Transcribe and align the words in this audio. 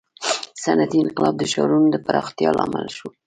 •صنعتي 0.63 0.97
انقلاب 1.01 1.33
د 1.37 1.43
ښارونو 1.51 1.87
د 1.91 1.97
پراختیا 2.05 2.49
لامل 2.57 2.87
شو. 2.97 3.07